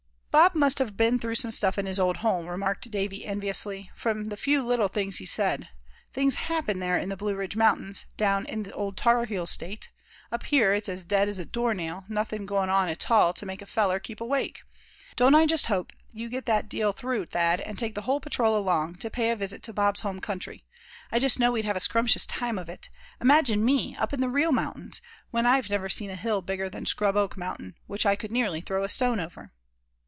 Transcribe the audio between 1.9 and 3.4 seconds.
old home," remarked Davy,